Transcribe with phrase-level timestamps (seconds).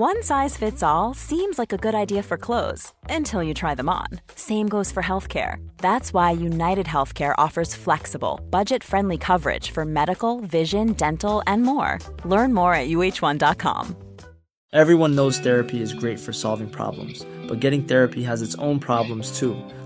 [0.00, 3.90] One size fits all seems like a good idea for clothes until you try them
[3.90, 4.06] on.
[4.34, 5.56] Same goes for healthcare.
[5.76, 11.98] That's why United Healthcare offers flexible, budget friendly coverage for medical, vision, dental, and more.
[12.24, 13.94] Learn more at uh1.com.
[14.72, 19.38] Everyone knows therapy is great for solving problems, but getting therapy has its own problems
[19.38, 19.54] too,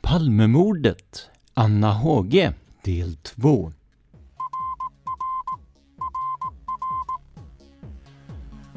[0.00, 2.52] Palmemordet Anna Hage
[2.84, 3.72] del 2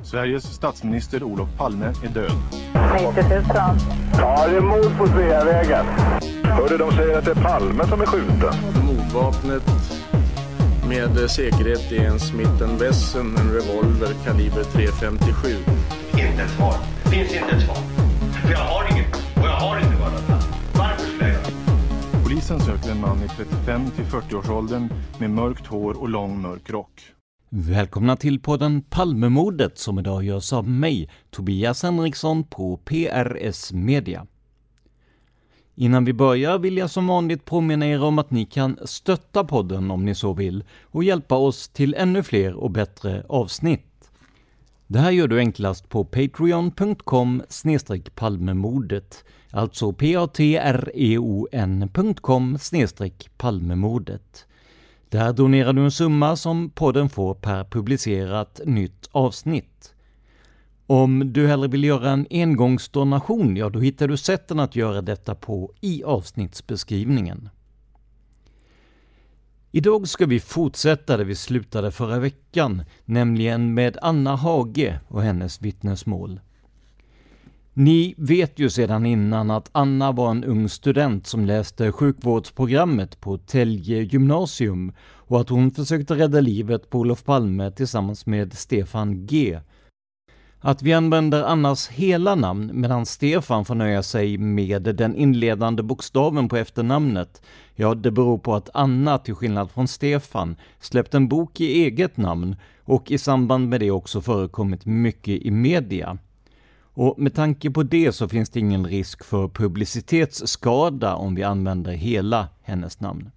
[0.04, 2.32] Sveriges statsminister Olof Palme är död.
[3.16, 3.44] 90 000.
[4.18, 5.86] Ja, det är mord på Sveavägen.
[6.44, 8.54] Hörde de säger att det är Palme som är skjuten.
[8.86, 9.64] Mordvapnet
[10.88, 15.58] med säkerhet är en Smith Wesson, en revolver kaliber .357.
[16.12, 16.76] Inte ett svar.
[17.12, 17.78] Finns inte ett svar.
[18.42, 19.01] För jag har inget.
[22.52, 27.02] Polisen söker en man i 35 till 40-årsåldern med mörkt hår och lång mörk rock.
[27.50, 34.28] Välkomna till podden Palmemordet som idag görs av mig, Tobias Henriksson på PRS Media.
[35.76, 39.92] Innan vi börjar vill jag som vanligt påminna er om att ni kan stötta podden
[39.92, 44.12] om ni så vill och hjälpa oss till ännu fler och bättre avsnitt.
[44.88, 47.44] Det här gör du enklast på patreon.com
[48.16, 51.48] palmemordet, alltså patreon.com
[53.38, 54.46] palmemordet.
[55.10, 59.94] Där donerar du en summa som podden får per publicerat nytt avsnitt.
[60.88, 65.36] Om du hellre vill göra en engångsdonation, ja då hittar du sätten att göra detta
[65.36, 67.50] på i avsnittsbeskrivningen.
[69.72, 75.62] Idag ska vi fortsätta där vi slutade förra veckan, nämligen med Anna Hage och hennes
[75.62, 76.40] vittnesmål.
[77.74, 83.38] Ni vet ju sedan innan att Anna var en ung student som läste sjukvårdsprogrammet på
[83.38, 89.60] Tälje gymnasium och att hon försökte rädda livet på Olof Palme tillsammans med Stefan G.
[90.60, 96.50] Att vi använder Annas hela namn medan Stefan får nöja sig med den inledande bokstaven
[96.50, 97.42] på efternamnet,
[97.76, 102.18] ja, det beror på att Anna, till skillnad från Stefan, släppt en bok i eget
[102.18, 106.18] namn och i samband med det också förekommit mycket i media.
[107.02, 111.92] Och med tanke på det så finns det ingen risk för publicitetsskada om vi använder
[111.92, 113.32] hela hennes namn.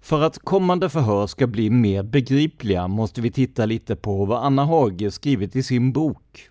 [0.00, 4.64] För att kommande förhör ska bli mer begripliga måste vi titta lite på vad Anna
[4.64, 6.48] Hage skrivit i sin bok.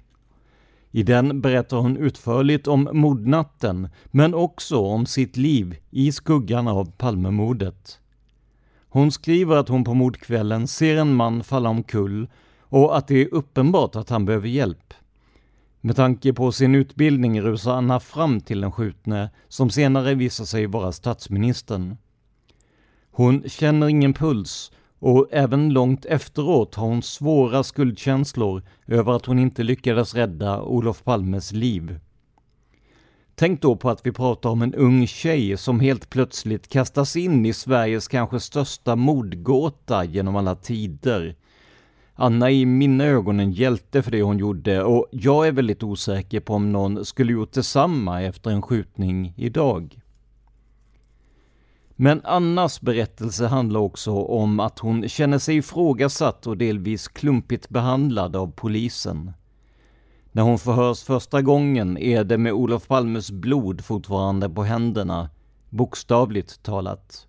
[0.91, 6.91] I den berättar hon utförligt om mordnatten, men också om sitt liv i skuggan av
[6.91, 7.99] Palmemordet.
[8.89, 12.27] Hon skriver att hon på mordkvällen ser en man falla omkull
[12.69, 14.93] och att det är uppenbart att han behöver hjälp.
[15.81, 20.65] Med tanke på sin utbildning rusar Anna fram till den skjutne, som senare visar sig
[20.65, 21.97] vara statsministern.
[23.11, 29.39] Hon känner ingen puls och även långt efteråt har hon svåra skuldkänslor över att hon
[29.39, 31.99] inte lyckades rädda Olof Palmes liv.
[33.35, 37.45] Tänk då på att vi pratar om en ung tjej som helt plötsligt kastas in
[37.45, 41.35] i Sveriges kanske största mordgåta genom alla tider.
[42.19, 45.83] Anna är i mina ögon en hjälte för det hon gjorde och jag är väldigt
[45.83, 50.01] osäker på om någon skulle gjort detsamma efter en skjutning idag.
[51.95, 58.35] Men Annas berättelse handlar också om att hon känner sig ifrågasatt och delvis klumpigt behandlad
[58.35, 59.31] av polisen.
[60.31, 65.29] När hon förhörs första gången är det med Olof Palmes blod fortfarande på händerna,
[65.69, 67.27] bokstavligt talat.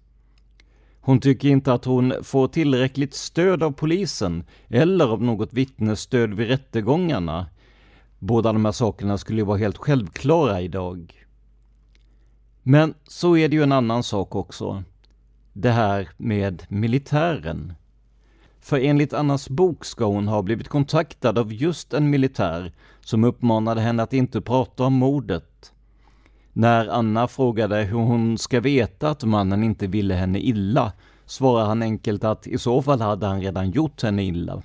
[1.00, 6.49] Hon tycker inte att hon får tillräckligt stöd av polisen eller av något vittnesstöd vid
[6.49, 7.47] rättegångarna.
[8.19, 11.27] Båda de här sakerna skulle ju vara helt självklara idag.
[12.62, 14.83] Men så är det ju en annan sak också.
[15.53, 17.73] Det här med militären.
[18.61, 23.81] För enligt Annas bok ska hon ha blivit kontaktad av just en militär som uppmanade
[23.81, 25.73] henne att inte prata om mordet.
[26.59, 30.93] När Anna frågade hur hon ska veta att mannen inte ville henne illa
[31.27, 34.63] svarar han enkelt att i så fall hade han redan gjort henne illa.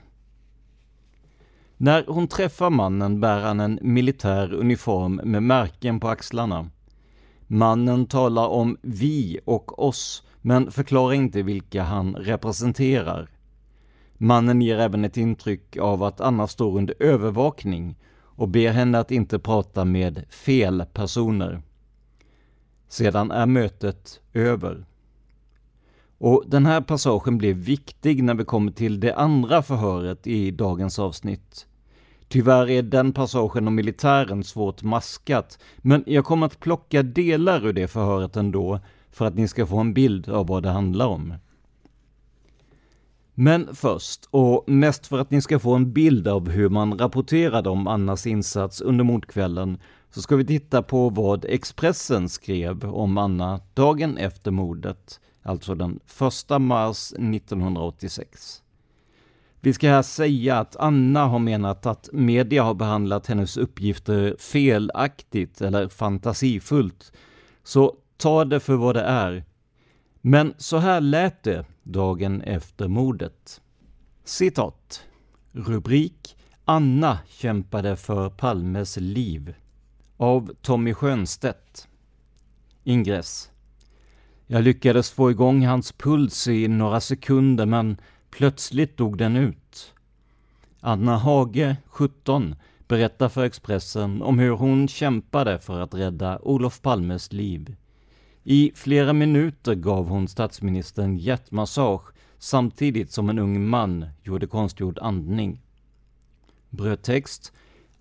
[1.78, 6.69] När hon träffar mannen bär han en militär uniform med märken på axlarna.
[7.48, 13.30] Mannen talar om vi och oss, men förklarar inte vilka han representerar.
[14.18, 19.12] Mannen ger även ett intryck av att Anna står under övervakning och ber henne att
[19.12, 21.62] inte prata med fel personer.
[22.94, 24.86] Sedan är mötet över.
[26.18, 31.00] Och den här passagen blir viktig när vi kommer till det andra förhöret i dagens
[31.00, 31.68] avsnitt.
[32.28, 37.74] Tyvärr är den passagen om militären svårt maskat, men jag kommer att plocka delar ur
[37.74, 38.80] det förhöret ändå,
[39.12, 41.34] för att ni ska få en bild av vad det handlar om.
[43.34, 47.69] Men först, och mest för att ni ska få en bild av hur man rapporterade
[47.69, 49.78] om Annas insats under mordkvällen,
[50.13, 56.00] så ska vi titta på vad Expressen skrev om Anna dagen efter mordet, alltså den
[56.50, 58.63] 1 mars 1986.
[59.60, 65.62] Vi ska här säga att Anna har menat att media har behandlat hennes uppgifter felaktigt
[65.62, 67.12] eller fantasifullt.
[67.63, 69.44] Så ta det för vad det är.
[70.21, 73.62] Men så här lät det dagen efter mordet.
[74.24, 75.04] Citat.
[75.51, 79.56] Rubrik Anna kämpade för Palmes liv.
[80.18, 81.88] Av Tommy Schönstedt.
[82.83, 83.51] Ingress.
[84.48, 87.98] Jag lyckades få igång hans puls i några sekunder men
[88.33, 89.94] Plötsligt dog den ut.
[90.80, 92.56] Anna Hage, 17,
[92.88, 97.75] berättar för Expressen om hur hon kämpade för att rädda Olof Palmes liv.
[98.44, 105.62] I flera minuter gav hon statsministern hjärtmassage samtidigt som en ung man gjorde konstgjord andning.
[106.69, 107.54] Brödtext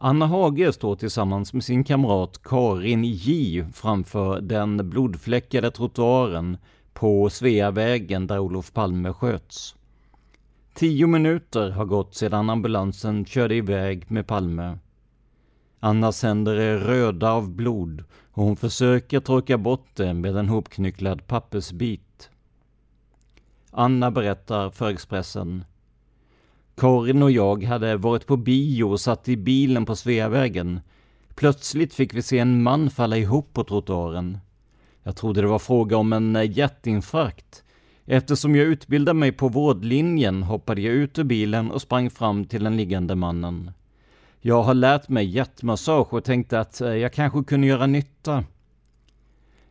[0.04, 6.56] Anna Hage står tillsammans med sin kamrat Karin J framför den blodfläckade trottoaren
[6.92, 9.76] på Sveavägen där Olof Palme sköts.
[10.74, 14.78] Tio minuter har gått sedan ambulansen körde iväg med Palme.
[15.80, 21.26] Annas händer är röda av blod och hon försöker torka bort det med en hopknycklad
[21.26, 22.30] pappersbit.
[23.70, 25.64] Anna berättar för Expressen.
[26.74, 30.80] Karin och jag hade varit på bio och satt i bilen på Sveavägen.
[31.34, 34.38] Plötsligt fick vi se en man falla ihop på trottoaren.
[35.02, 37.64] Jag trodde det var fråga om en eh, hjärtinfarkt.
[38.04, 42.64] Eftersom jag utbildade mig på vårdlinjen hoppade jag ut ur bilen och sprang fram till
[42.64, 43.70] den liggande mannen.
[44.40, 48.44] Jag har lärt mig hjärtmassage och tänkte att eh, jag kanske kunde göra nytta.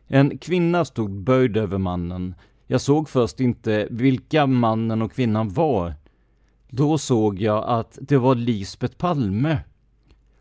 [0.06, 2.34] En kvinna stod böjd över mannen.
[2.66, 5.94] Jag såg först inte vilka mannen och kvinnan var.
[6.74, 9.58] Då såg jag att det var Lisbet Palme.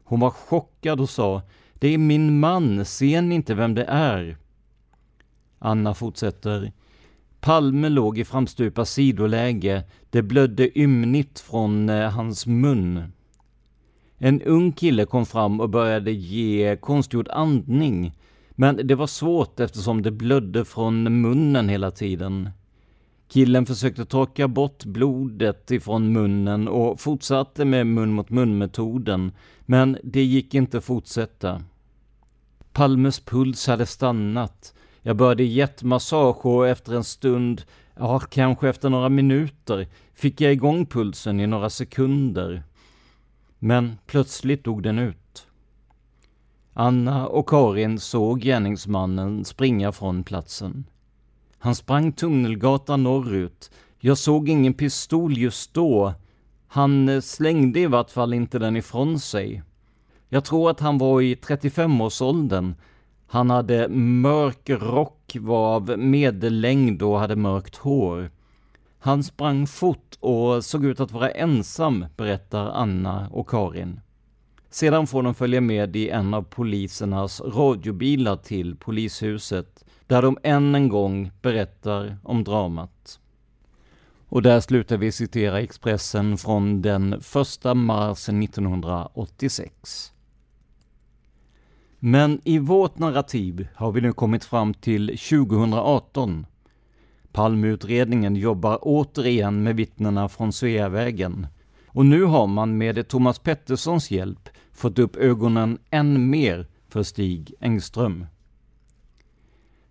[0.04, 1.42] Hon var chockad och sa
[1.74, 4.38] Det är min man, ser ni inte vem det är?
[5.60, 6.72] Anna fortsätter
[7.39, 9.83] Palme låg i framstupa sidoläge.
[10.10, 13.12] Det blödde ymnigt från eh, hans mun.
[14.18, 18.12] En ung kille kom fram och började ge konstgjord andning.
[18.51, 22.50] Men det var svårt eftersom det blödde från munnen hela tiden.
[23.31, 29.31] Killen försökte torka bort blodet ifrån munnen och fortsatte med mun mot mun-metoden,
[29.62, 31.62] men det gick inte att fortsätta.
[32.74, 37.64] Palmes puls hade stannat jag började hjärtmassage och efter en stund,
[37.95, 42.64] ja kanske efter några minuter, fick jag igång pulsen i några sekunder.
[43.59, 45.47] Men plötsligt dog den ut.
[46.73, 50.85] Anna och Karin såg gärningsmannen springa från platsen.
[51.61, 53.71] Han sprang Tunnelgatan norrut.
[53.99, 56.13] Jag såg ingen pistol just då.
[56.68, 59.63] Han eh, slängde i vart fall inte den ifrån sig.
[60.30, 62.75] Jag tror att han var i 35-årsåldern
[63.31, 68.31] han hade mörk rock, var av medellängd och hade mörkt hår.
[68.99, 73.99] Han sprang fort och såg ut att vara ensam, berättar Anna och Karin.
[74.69, 80.75] Sedan får de följa med i en av polisernas radiobilar till polishuset, där de än
[80.75, 83.19] en gång berättar om dramat.
[84.27, 87.23] Och där slutar vi citera Expressen från den 1
[87.75, 90.13] mars 1986.
[91.99, 96.45] Men i vårt narrativ har vi nu kommit fram till 2018.
[97.31, 101.47] Palmeutredningen jobbar återigen med vittnena från Sveavägen.
[101.87, 107.53] Och nu har man med Thomas Petterssons hjälp fått upp ögonen än mer för Stig
[107.59, 108.25] Engström.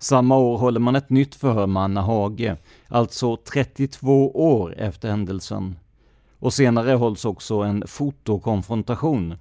[0.03, 2.57] Samma år håller man ett nytt förhör med Anna Hage,
[2.89, 5.77] alltså 32 år efter händelsen.
[6.39, 9.35] och senare hålls också en fotokonfrontation.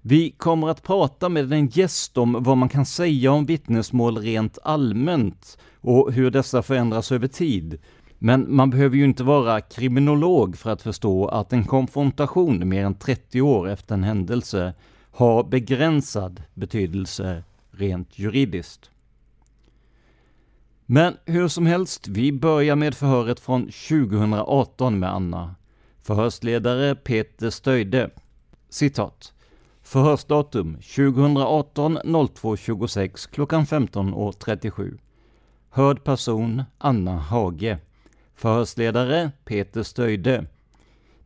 [0.00, 4.58] Vi kommer att prata med en gäst om vad man kan säga om vittnesmål rent
[4.62, 7.78] allmänt och hur dessa förändras över tid.
[8.18, 12.94] Men man behöver ju inte vara kriminolog för att förstå att en konfrontation mer än
[12.94, 14.74] 30 år efter en händelse
[15.10, 18.90] har begränsad betydelse rent juridiskt.
[20.86, 25.54] Men hur som helst, vi börjar med förhöret från 2018 med Anna.
[26.02, 28.10] Förhörsledare Peter Stöjde.
[28.68, 29.32] Citat.
[29.82, 34.98] Förhörsdatum 2018 02.26 klockan 15.37.
[35.70, 37.78] Hörd person Anna Hage.
[38.34, 40.46] Förhörsledare Peter Stöjde.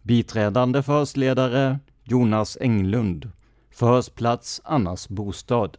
[0.02, 3.30] Biträdande förhörsledare Jonas Englund.
[3.70, 5.76] Förhörsplats Annas bostad.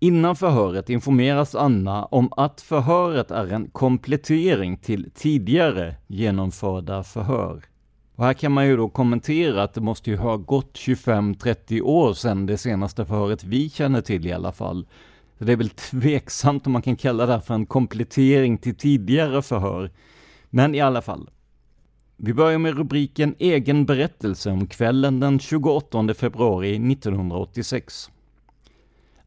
[0.00, 7.62] Innan förhöret informeras Anna om att förhöret är en komplettering till tidigare genomförda förhör.
[8.14, 12.14] Och här kan man ju då kommentera att det måste ju ha gått 25-30 år
[12.14, 14.86] sedan det senaste förhöret vi känner till i alla fall.
[15.38, 18.74] Så det är väl tveksamt om man kan kalla det här för en komplettering till
[18.74, 19.90] tidigare förhör.
[20.50, 21.30] Men i alla fall.
[22.16, 28.10] Vi börjar med rubriken Egen berättelse om kvällen den 28 februari 1986.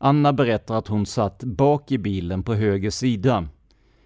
[0.03, 3.47] Anna berättar att hon satt bak i bilen på höger sida.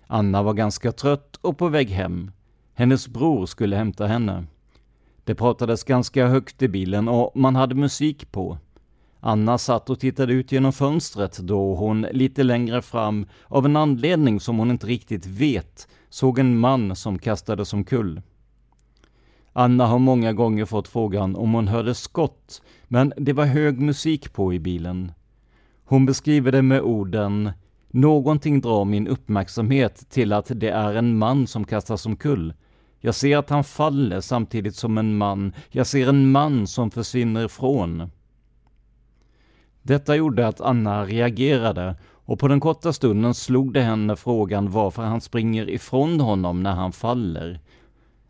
[0.08, 2.32] Anna var ganska trött och på väg hem.
[2.74, 4.46] Hennes bror skulle hämta henne.
[5.24, 8.58] Det pratades ganska högt i bilen och man hade musik på.
[9.20, 14.40] Anna satt och tittade ut genom fönstret då hon lite längre fram, av en anledning
[14.40, 18.22] som hon inte riktigt vet, såg en man som kastades omkull.
[19.54, 24.34] Anna har många gånger fått frågan om hon hörde skott, men det var hög musik
[24.34, 25.12] på i bilen.
[25.86, 27.52] Hon beskriver det med orden
[27.96, 32.54] Någonting drar min uppmärksamhet till att det är en man som kastas omkull.
[33.00, 35.54] Jag ser att han faller samtidigt som en man.
[35.70, 38.12] Jag ser en man som försvinner ifrån.
[39.82, 45.04] Detta gjorde att Anna reagerade och på den korta stunden slog det henne frågan varför
[45.04, 47.60] han springer ifrån honom när han faller.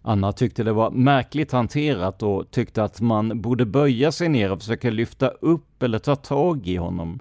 [0.02, 4.60] Anna tyckte det var märkligt hanterat och tyckte att man borde böja sig ner och
[4.60, 7.20] försöka lyfta upp eller ta tag i honom.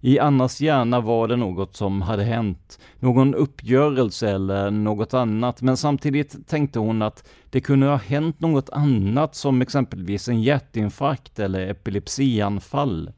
[0.00, 5.76] I Annas hjärna var det något som hade hänt, någon uppgörelse eller något annat, men
[5.76, 11.70] samtidigt tänkte hon att det kunde ha hänt något annat som exempelvis en hjärtinfarkt eller
[11.70, 13.12] epilepsianfall.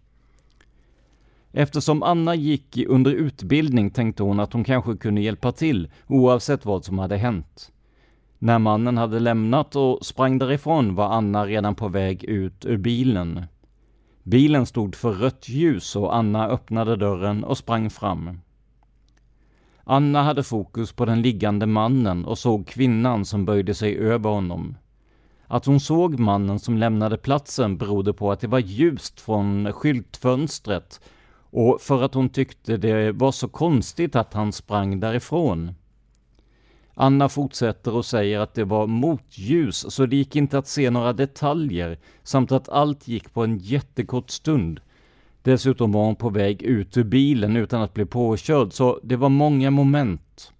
[1.52, 6.84] Eftersom Anna gick under utbildning tänkte hon att hon kanske kunde hjälpa till oavsett vad
[6.84, 7.72] som hade hänt.
[8.38, 13.44] När mannen hade lämnat och sprang därifrån var Anna redan på väg ut ur bilen.
[14.30, 18.40] Bilen stod för rött ljus och Anna öppnade dörren och sprang fram.
[19.84, 24.76] Anna hade fokus på den liggande mannen och såg kvinnan som böjde sig över honom.
[25.46, 31.00] Att hon såg mannen som lämnade platsen berodde på att det var ljust från skyltfönstret
[31.50, 35.74] och för att hon tyckte det var så konstigt att han sprang därifrån.
[36.94, 41.12] Anna fortsätter och säger att det var motljus, så det gick inte att se några
[41.12, 44.80] detaljer, samt att allt gick på en jättekort stund.
[45.42, 49.28] Dessutom var hon på väg ut ur bilen utan att bli påkörd, så det var
[49.28, 50.52] många moment.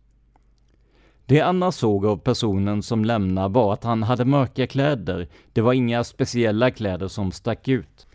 [1.26, 5.28] Det Anna såg av personen som lämnade var att han hade mörka kläder.
[5.52, 8.06] Det var inga speciella kläder som stack ut.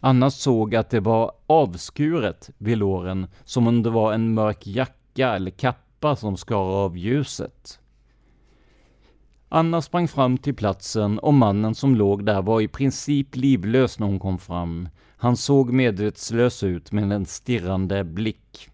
[0.00, 5.34] Anna såg att det var avskuret vid låren, som om det var en mörk jacka
[5.34, 7.80] eller kappa lampa som skar av ljuset.
[9.48, 14.06] Anna sprang fram till platsen och mannen som låg där var i princip livlös när
[14.06, 14.88] hon kom fram.
[15.18, 18.70] Han såg medvetslös ut med en stirrande blick.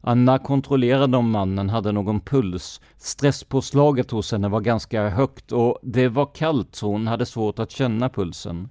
[0.00, 2.80] Anna kontrollerade om mannen hade någon puls.
[2.96, 7.70] Stresspåslaget hos henne var ganska högt och det var kallt så hon hade svårt att
[7.70, 8.68] känna pulsen.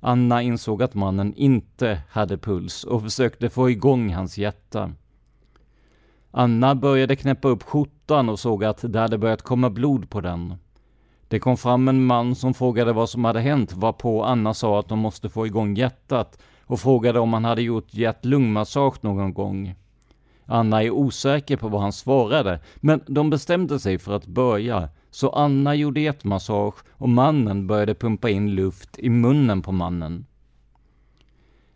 [0.00, 4.92] Anna insåg att mannen inte hade puls och försökte få igång hans hjärta.
[6.30, 10.54] Anna började knäppa upp skjortan och såg att det hade börjat komma blod på den.
[11.28, 14.88] Det kom fram en man som frågade vad som hade hänt, varpå Anna sa att
[14.88, 19.74] de måste få igång hjärtat och frågade om han hade gjort hjärt-lungmassage någon gång.
[20.46, 25.30] Anna är osäker på vad han svarade, men de bestämde sig för att börja, så
[25.30, 30.26] Anna gjorde hjärtmassage och mannen började pumpa in luft i munnen på mannen.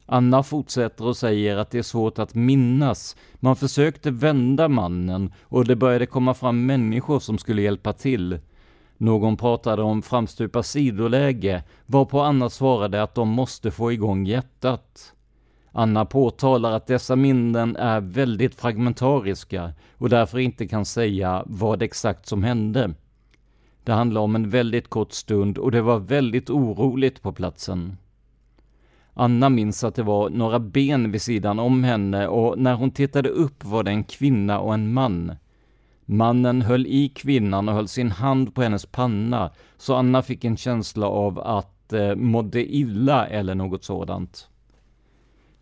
[0.07, 3.17] Anna fortsätter och säger att det är svårt att minnas.
[3.35, 8.39] Man försökte vända mannen och det började komma fram människor som skulle hjälpa till.
[8.97, 15.13] Någon pratade om framstupa sidoläge, varpå Anna svarade att de måste få igång hjärtat.
[15.73, 22.27] Anna påtalar att dessa minnen är väldigt fragmentariska och därför inte kan säga vad exakt
[22.27, 22.95] som hände.
[23.85, 27.97] Det handlade om en väldigt kort stund och det var väldigt oroligt på platsen.
[29.15, 33.29] Anna minns att det var några ben vid sidan om henne och när hon tittade
[33.29, 35.37] upp var det en kvinna och en man.
[36.05, 40.57] Mannen höll i kvinnan och höll sin hand på hennes panna, så Anna fick en
[40.57, 44.49] känsla av att eh, mådde illa eller något sådant.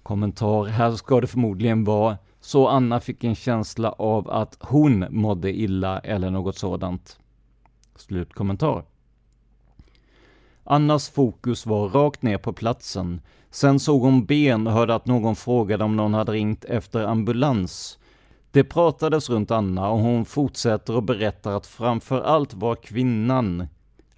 [0.03, 5.53] Kommentar, här ska det förmodligen vara så Anna fick en känsla av att hon mådde
[5.53, 7.19] illa eller något sådant.
[7.97, 8.85] Slutkommentar.
[10.65, 13.21] Annas fokus var rakt ner på platsen.
[13.55, 17.99] Sen såg hon ben och hörde att någon frågade om någon hade ringt efter ambulans.
[18.51, 23.67] Det pratades runt Anna och hon fortsätter och berättar att framför allt var kvinnan.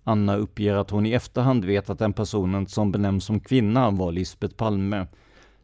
[0.04, 4.12] Anna uppger att hon i efterhand vet att den personen som benämns som kvinna var
[4.12, 5.06] Lisbet Palme.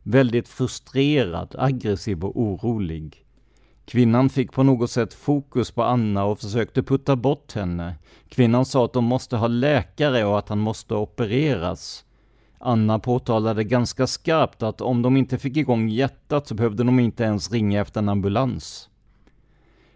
[0.03, 3.25] Väldigt frustrerad, aggressiv och orolig.
[3.85, 7.95] Kvinnan fick på något sätt fokus på Anna och försökte putta bort henne.
[8.29, 12.05] Kvinnan sa att de måste ha läkare och att han måste opereras.
[12.63, 17.25] Anna påtalade ganska skarpt att om de inte fick igång hjärtat så behövde de inte
[17.25, 18.89] ens ringa efter en ambulans.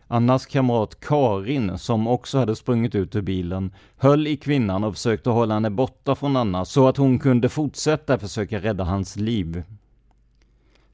[0.07, 5.31] Annas kamrat Karin, som också hade sprungit ut ur bilen, höll i kvinnan och försökte
[5.31, 9.63] hålla henne borta från Anna så att hon kunde fortsätta försöka rädda hans liv.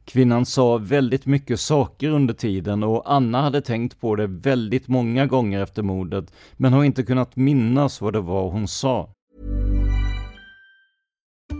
[0.05, 5.27] Kvinnan sa väldigt mycket saker under tiden och Anna hade tänkt på det väldigt många
[5.27, 9.09] gånger efter mordet, men har inte kunnat minnas vad det var hon sa.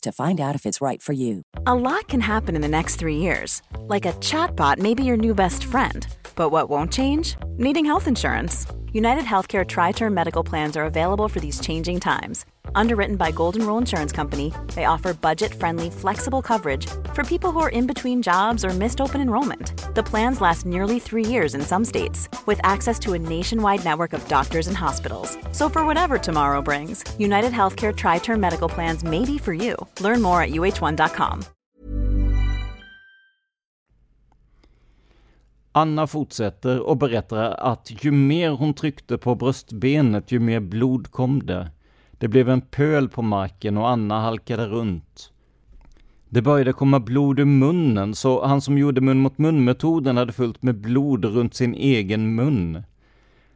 [0.00, 1.42] to find out if it's right for you.
[1.66, 3.62] A lot can happen in the next three years.
[3.86, 6.06] Like a chatbot may be your new best friend.
[6.36, 7.36] But what won't change?
[7.56, 8.66] Needing health insurance.
[8.92, 12.44] United Healthcare Tri Term Medical Plans are available for these changing times.
[12.74, 17.60] Underwritten by Golden Rule Insurance Company, they offer budget friendly, flexible coverage for people who
[17.60, 19.72] are in between jobs or missed open enrollment.
[19.94, 24.12] The plans last nearly three years in some states, with access to a nationwide network
[24.12, 25.36] of doctors and hospitals.
[25.52, 29.76] So, for whatever tomorrow brings, United Healthcare Tri Term Medical Plans may be for you.
[30.00, 31.44] Learn more at uh1.com.
[35.74, 41.46] Anna fortsätter och berättar att ju mer hon tryckte på bröstbenet, ju mer blod kom
[41.46, 41.70] det.
[42.22, 45.32] Det blev en pöl på marken och Anna halkade runt.
[46.28, 50.62] Det började komma blod ur munnen, så han som gjorde mun mot mun-metoden hade fullt
[50.62, 52.82] med blod runt sin egen mun.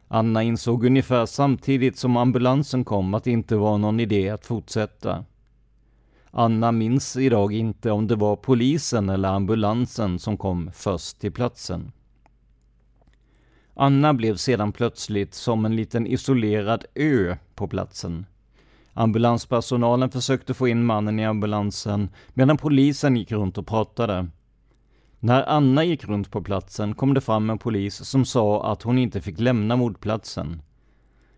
[0.07, 5.25] Anna insåg ungefär samtidigt som ambulansen kom att det inte var någon idé att fortsätta.
[6.31, 11.91] Anna minns idag inte om det var polisen eller ambulansen som kom först till platsen.
[13.73, 18.25] Anna blev sedan plötsligt som en liten isolerad ö på platsen.
[18.99, 24.27] Ambulanspersonalen försökte få in mannen i ambulansen medan polisen gick runt och pratade.
[25.19, 28.97] När Anna gick runt på platsen kom det fram en polis som sa att hon
[28.97, 30.61] inte fick lämna mordplatsen.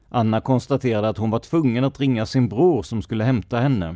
[0.09, 3.95] Anna konstaterade att hon var tvungen att ringa sin bror som skulle hämta henne.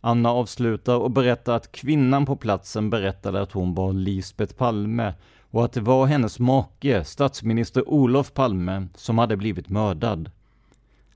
[0.00, 5.14] Anna avslutar och berättar att kvinnan på platsen berättade att hon var Lisbet Palme
[5.50, 10.30] och att det var hennes make, statsminister Olof Palme, som hade blivit mördad.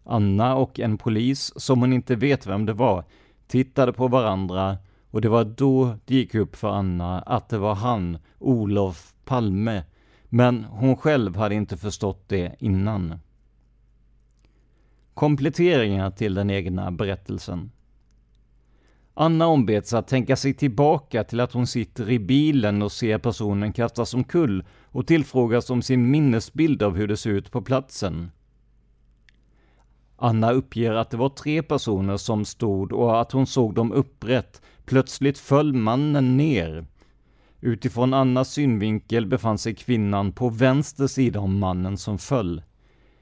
[0.05, 3.05] Anna och en polis, som hon inte vet vem det var,
[3.47, 4.79] tittade på varandra
[5.11, 9.85] och det var då det gick upp för Anna att det var han, Olof Palme,
[10.25, 13.19] men hon själv hade inte förstått det innan.
[15.15, 17.71] Kompletteringar till den egna berättelsen.
[19.15, 23.73] Anna ombeds att tänka sig tillbaka till att hon sitter i bilen och ser personen
[23.73, 28.31] kastas omkull och tillfrågas om sin minnesbild av hur det ser ut på platsen.
[30.23, 34.63] Anna uppger att det var tre personer som stod och att hon såg dem upprätt.
[34.85, 36.87] Plötsligt föll mannen ner.
[37.61, 42.63] Utifrån Annas synvinkel befann sig kvinnan på vänster sida om mannen som föll.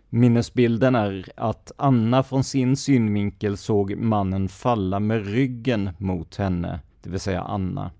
[0.09, 7.11] Minnesbilden är att Anna från sin synvinkel såg mannen falla med ryggen mot henne, det
[7.11, 7.91] vill säga Anna.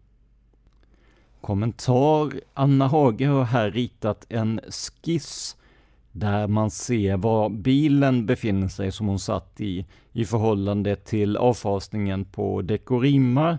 [1.41, 2.33] Kommentar.
[2.55, 5.57] Anna Hage har här ritat en skiss
[6.13, 12.25] där man ser var bilen befinner sig som hon satt i, i förhållande till avfasningen
[12.25, 13.59] på Dekorima.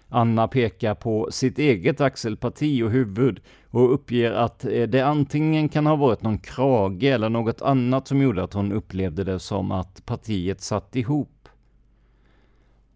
[0.09, 3.39] Anna pekar på sitt eget axelparti och huvud
[3.69, 8.21] och uppger att eh, det antingen kan ha varit någon krage eller något annat som
[8.21, 11.49] gjorde att hon upplevde det som att partiet satt ihop.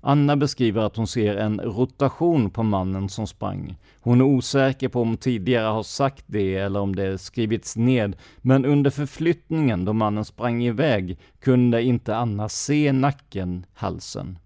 [0.03, 3.75] Anna beskriver att hon ser en rotation på mannen som sprang.
[4.01, 8.65] Hon är osäker på om tidigare har sagt det eller om det skrivits ned, men
[8.65, 14.37] under förflyttningen då mannen sprang iväg kunde inte Anna se nacken, halsen.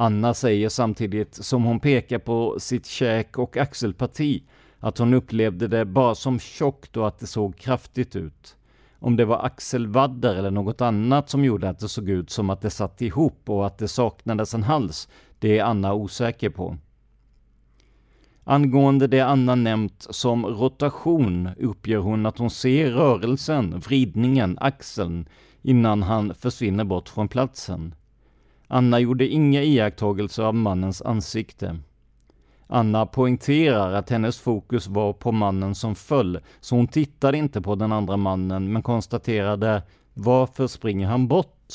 [0.00, 4.42] Anna säger samtidigt som hon pekar på sitt käk och axelparti
[4.78, 8.56] att hon upplevde det bara som tjockt och att det såg kraftigt ut.
[8.98, 12.60] Om det var axelvaddar eller något annat som gjorde att det såg ut som att
[12.60, 15.08] det satt ihop och att det saknades en hals,
[15.38, 16.76] det är Anna osäker på.
[18.44, 25.28] Angående det Anna nämnt som rotation uppger hon att hon ser rörelsen, vridningen, axeln
[25.62, 27.94] innan han försvinner bort från platsen.
[28.68, 31.76] Anna gjorde inga iakttagelser av mannens ansikte.
[32.66, 37.74] Anna poängterar att hennes fokus var på mannen som föll, så hon tittade inte på
[37.74, 39.82] den andra mannen men konstaterade
[40.14, 41.74] varför springer han bort?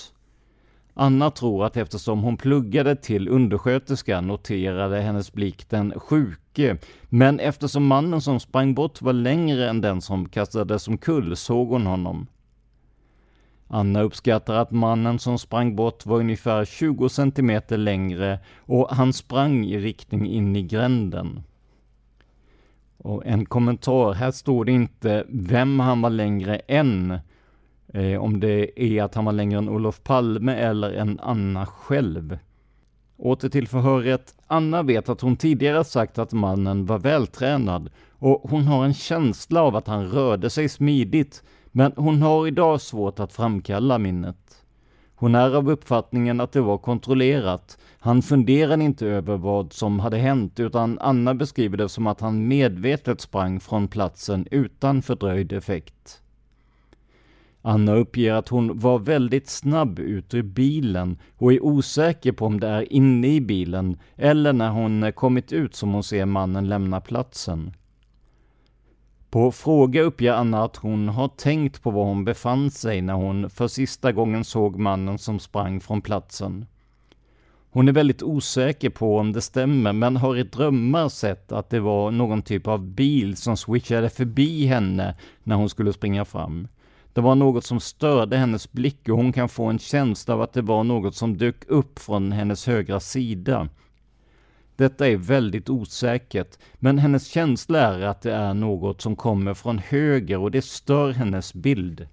[0.94, 6.78] Anna tror att eftersom hon pluggade till undersköterska noterade hennes blick den sjuke,
[7.10, 11.86] men eftersom mannen som sprang bort var längre än den som kastades omkull såg hon
[11.86, 12.28] honom.
[13.74, 19.66] Anna uppskattar att mannen som sprang bort var ungefär 20 cm längre och han sprang
[19.66, 21.44] i riktning in i gränden.
[22.98, 27.20] Och en kommentar, här står det inte vem han var längre än,
[27.94, 32.38] eh, om det är att han var längre än Olof Palme eller än Anna själv.
[33.18, 34.36] Åter till förhöret.
[34.48, 39.62] Anna vet att hon tidigare sagt att mannen var vältränad och hon har en känsla
[39.62, 41.44] av att han rörde sig smidigt
[41.76, 44.66] men hon har idag svårt att framkalla minnet.
[45.16, 47.78] Hon är av uppfattningen att det var kontrollerat.
[48.00, 52.48] Han funderade inte över vad som hade hänt, utan Anna beskriver det som att han
[52.48, 56.22] medvetet sprang från platsen utan fördröjd effekt.
[57.62, 62.60] Anna uppger att hon var väldigt snabb ut ur bilen och är osäker på om
[62.60, 67.02] det är inne i bilen eller när hon kommit ut som hon ser mannen lämna
[67.02, 67.74] platsen.
[69.34, 73.50] På fråga uppger Anna att hon har tänkt på var hon befann sig när hon
[73.50, 76.65] för sista gången såg mannen som sprang från platsen.
[77.72, 81.80] Hon är väldigt osäker på om det stämmer, men har i drömmar sett att det
[81.80, 86.67] var någon typ av bil som switchade förbi henne när hon skulle springa fram.
[87.13, 90.54] Det var något som störde hennes blick och hon kan få en känsla av att
[90.54, 93.69] det var något som dök upp från hennes högra sida.
[94.84, 99.78] Detta är väldigt osäkert, men hennes känsla är att det är något som kommer från
[99.78, 102.08] höger och det stör hennes bild.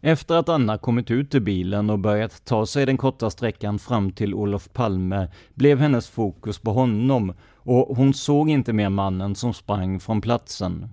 [0.00, 4.12] Efter att Anna kommit ut ur bilen och börjat ta sig den korta sträckan fram
[4.12, 9.54] till Olof Palme blev hennes fokus på honom och hon såg inte mer mannen som
[9.54, 10.88] sprang från platsen.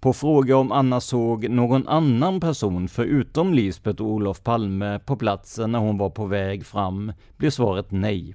[0.00, 5.72] På fråga om Anna såg någon annan person förutom Lisbeth och Olof Palme på platsen
[5.72, 8.34] när hon var på väg fram blev svaret nej.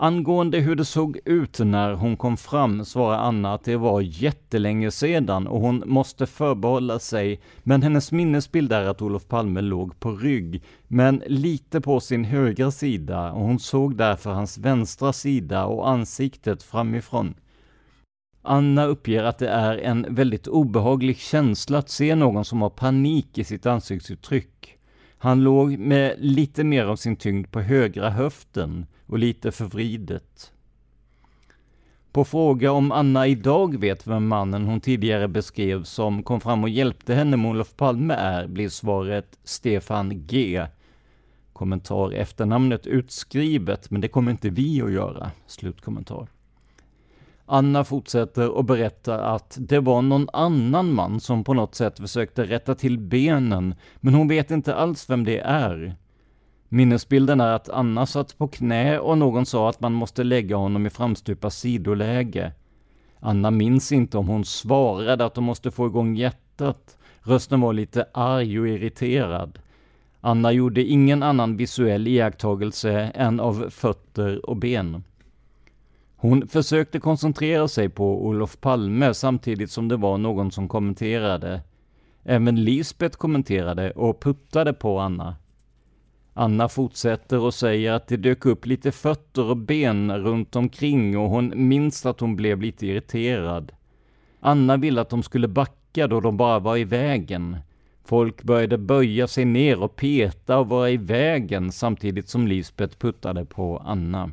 [0.00, 4.90] Angående hur det såg ut när hon kom fram svarar Anna att det var jättelänge
[4.90, 10.10] sedan och hon måste förbehålla sig, men hennes minnesbild är att Olof Palme låg på
[10.10, 15.88] rygg, men lite på sin högra sida och hon såg därför hans vänstra sida och
[15.88, 17.34] ansiktet framifrån.
[18.42, 23.38] Anna uppger att det är en väldigt obehaglig känsla att se någon som har panik
[23.38, 24.77] i sitt ansiktsuttryck.
[25.18, 30.52] Han låg med lite mer av sin tyngd på högra höften och lite förvridet.
[32.12, 36.68] På fråga om Anna idag vet vem mannen hon tidigare beskrev som kom fram och
[36.68, 40.66] hjälpte henne med Olof Palme är, blir svaret Stefan G.
[41.52, 45.30] Kommentar efternamnet utskrivet, men det kommer inte vi att göra.
[45.46, 46.28] Slutkommentar.
[47.50, 52.44] Anna fortsätter och berättar att det var någon annan man som på något sätt försökte
[52.44, 55.96] rätta till benen, men hon vet inte alls vem det är.
[56.68, 60.86] Minnesbilden är att Anna satt på knä och någon sa att man måste lägga honom
[60.86, 62.52] i framstupa sidoläge.
[63.20, 66.98] Anna minns inte om hon svarade att de måste få igång hjärtat.
[67.22, 69.58] Rösten var lite arg och irriterad.
[70.20, 75.02] Anna gjorde ingen annan visuell iakttagelse än av fötter och ben.
[76.20, 81.62] Hon försökte koncentrera sig på Olof Palme samtidigt som det var någon som kommenterade.
[82.24, 85.36] Även Lisbet kommenterade och puttade på Anna.
[86.34, 91.30] Anna fortsätter och säger att det dök upp lite fötter och ben runt omkring och
[91.30, 93.72] hon minns att hon blev lite irriterad.
[94.40, 97.56] Anna ville att de skulle backa då de bara var i vägen.
[98.04, 103.44] Folk började böja sig ner och peta och vara i vägen samtidigt som Lisbet puttade
[103.44, 104.30] på Anna.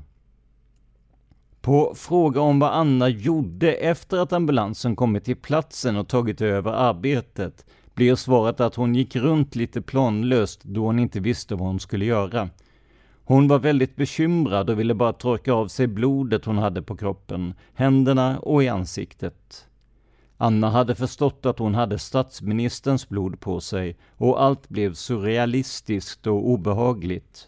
[1.65, 6.71] På fråga om vad Anna gjorde efter att ambulansen kommit till platsen och tagit över
[6.71, 11.79] arbetet blir svaret att hon gick runt lite planlöst då hon inte visste vad hon
[11.79, 12.49] skulle göra.
[13.23, 17.53] Hon var väldigt bekymrad och ville bara torka av sig blodet hon hade på kroppen,
[17.73, 19.67] händerna och i ansiktet.
[20.37, 26.49] Anna hade förstått att hon hade statsministerns blod på sig och allt blev surrealistiskt och
[26.49, 27.47] obehagligt.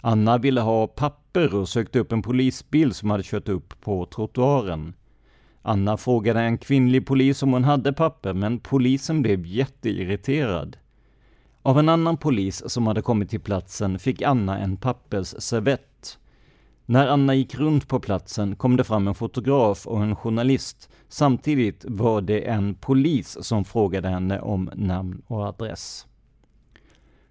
[0.00, 4.94] Anna ville ha papper och sökte upp en polisbil som hade kört upp på trottoaren.
[5.62, 10.76] Anna frågade en kvinnlig polis om hon hade papper, men polisen blev jätteirriterad.
[11.62, 16.18] Av en annan polis som hade kommit till platsen fick Anna en pappersservett.
[16.86, 20.90] När Anna gick runt på platsen kom det fram en fotograf och en journalist.
[21.08, 26.06] Samtidigt var det en polis som frågade henne om namn och adress.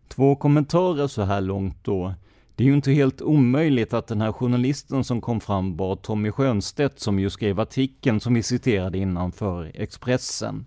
[0.07, 2.13] Två kommentarer så här långt då.
[2.59, 6.31] Det är ju inte helt omöjligt att den här journalisten som kom fram var Tommy
[6.31, 10.65] Schönstedt som ju skrev artikeln som vi citerade innan för Expressen.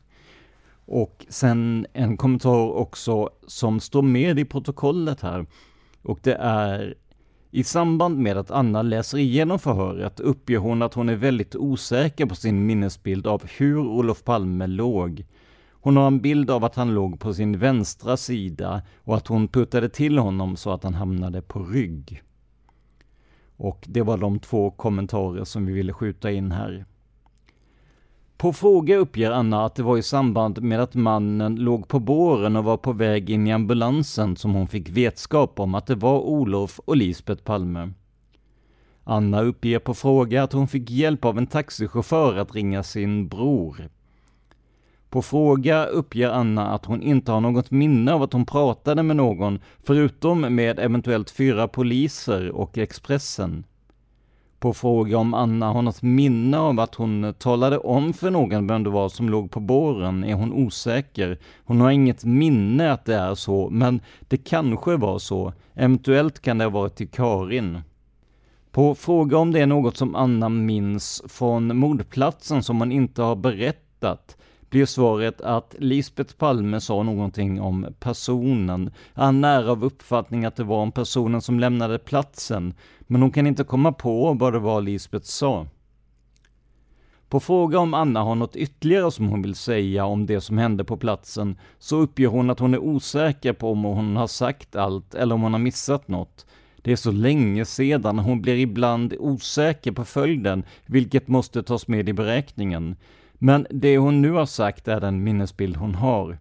[0.87, 5.47] Och sen en kommentar också som står med i protokollet här.
[6.03, 6.95] Och det är
[7.51, 12.27] i samband med att Anna läser igenom förhöret uppger hon att hon är väldigt osäker
[12.27, 15.25] på sin minnesbild av hur Olof Palme låg
[15.85, 19.49] hon har en bild av att han låg på sin vänstra sida och att hon
[19.49, 22.23] puttade till honom så att han hamnade på rygg.
[23.57, 26.85] Och det var de två kommentarer som vi ville skjuta in här.
[28.37, 32.57] På fråga uppger Anna att det var i samband med att mannen låg på båren
[32.57, 36.21] och var på väg in i ambulansen som hon fick vetskap om att det var
[36.21, 37.93] Olof och Lisbet Palme.
[39.05, 43.89] Anna uppger på fråga att hon fick hjälp av en taxichaufför att ringa sin bror.
[45.13, 49.17] På fråga uppger Anna att hon inte har något minne av att hon pratade med
[49.17, 53.65] någon, förutom med eventuellt fyra poliser och Expressen.
[54.59, 58.83] På fråga om Anna har något minne av att hon talade om för någon vem
[58.83, 61.39] det var som låg på båren är hon osäker.
[61.65, 65.53] Hon har inget minne att det är så, men det kanske var så.
[65.75, 67.81] Eventuellt kan det ha varit till Karin.
[68.71, 73.37] På fråga om det är något som Anna minns från mordplatsen som hon inte har
[73.37, 74.37] berättat
[74.73, 78.91] blir svaret att Lisbeth Palme sa någonting om personen.
[79.15, 83.47] Han är av uppfattning att det var om personen som lämnade platsen, men hon kan
[83.47, 85.67] inte komma på vad det var Lisbeth sa.
[87.29, 90.85] På fråga om Anna har något ytterligare som hon vill säga om det som hände
[90.85, 95.15] på platsen, så uppger hon att hon är osäker på om hon har sagt allt
[95.15, 96.47] eller om hon har missat något.
[96.77, 102.09] Det är så länge sedan, hon blir ibland osäker på följden, vilket måste tas med
[102.09, 102.97] i beräkningen.
[103.45, 106.39] Men det hon nu har sagt är den minnesbild hon har.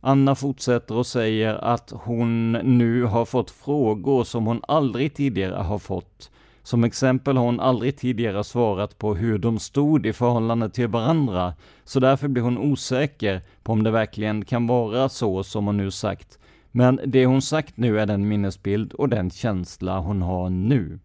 [0.00, 5.78] Anna fortsätter och säger att hon nu har fått frågor som hon aldrig tidigare har
[5.78, 6.30] fått.
[6.62, 11.54] Som exempel har hon aldrig tidigare svarat på hur de stod i förhållande till varandra,
[11.84, 15.90] så därför blir hon osäker på om det verkligen kan vara så som hon nu
[15.90, 16.38] sagt.
[16.70, 20.98] Men det hon sagt nu är den minnesbild och den känsla hon har nu.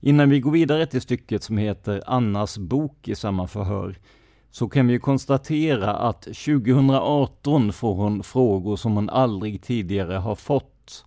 [0.00, 3.96] Innan vi går vidare till stycket som heter Annas bok i samma förhör,
[4.50, 11.04] så kan vi konstatera att 2018 får hon frågor som hon aldrig tidigare har fått.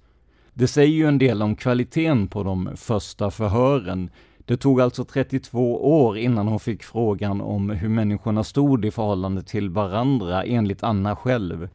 [0.53, 4.09] Det säger ju en del om kvaliteten på de första förhören.
[4.45, 9.43] Det tog alltså 32 år innan hon fick frågan om hur människorna stod i förhållande
[9.43, 11.69] till varandra, enligt Anna själv.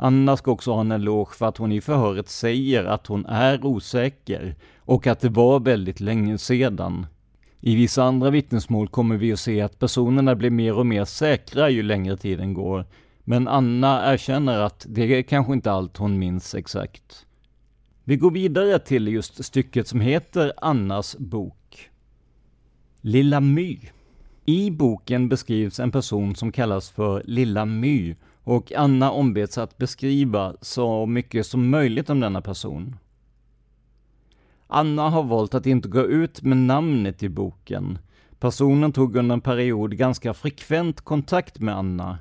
[0.00, 3.66] Anna ska också ha en eloge för att hon i förhöret säger att hon är
[3.66, 7.06] osäker och att det var väldigt länge sedan.
[7.60, 11.70] I vissa andra vittnesmål kommer vi att se att personerna blir mer och mer säkra
[11.70, 12.86] ju längre tiden går.
[13.24, 17.26] Men Anna erkänner att det är kanske inte allt hon minns exakt.
[18.04, 21.90] Vi går vidare till just stycket som heter Annas bok.
[23.00, 23.80] Lilla My.
[24.44, 28.16] I boken beskrivs en person som kallas för Lilla My
[28.48, 32.96] och Anna ombeds att beskriva så mycket som möjligt om denna person.
[34.66, 37.98] Anna har valt att inte gå ut med namnet i boken.
[38.38, 42.18] Personen tog under en period ganska frekvent kontakt med Anna.